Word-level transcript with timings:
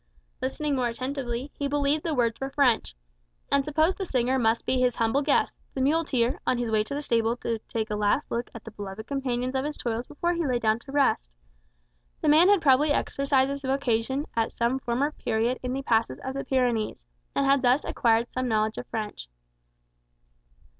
Listening 0.41 0.75
more 0.75 0.87
attentively, 0.87 1.51
he 1.59 1.67
believed 1.67 2.01
the 2.03 2.15
words 2.15 2.39
were 2.41 2.49
French, 2.49 2.95
and 3.51 3.63
supposed 3.63 3.99
the 3.99 4.05
singer 4.07 4.39
must 4.39 4.65
be 4.65 4.79
his 4.81 4.95
humble 4.95 5.21
guest, 5.21 5.55
the 5.75 5.79
muleteer, 5.79 6.39
on 6.47 6.57
his 6.57 6.71
way 6.71 6.83
to 6.85 6.95
the 6.95 7.03
stable 7.03 7.35
to 7.37 7.59
take 7.69 7.91
a 7.91 7.95
last 7.95 8.31
look 8.31 8.49
at 8.55 8.63
the 8.63 8.71
beloved 8.71 9.05
companions 9.05 9.53
of 9.53 9.63
his 9.63 9.77
toils 9.77 10.07
before 10.07 10.33
he 10.33 10.43
lay 10.43 10.57
down 10.57 10.79
to 10.79 10.91
rest. 10.91 11.31
The 12.19 12.29
man 12.29 12.49
had 12.49 12.63
probably 12.63 12.91
exercised 12.91 13.51
his 13.51 13.61
vocation 13.61 14.25
at 14.35 14.51
some 14.51 14.79
former 14.79 15.11
period 15.11 15.59
in 15.61 15.71
the 15.73 15.83
passes 15.83 16.17
of 16.23 16.33
the 16.33 16.45
Pyrenees, 16.45 17.05
and 17.35 17.45
had 17.45 17.61
thus 17.61 17.83
acquired 17.83 18.31
some 18.31 18.47
knowledge 18.47 18.79
of 18.79 18.87
French. 18.87 19.29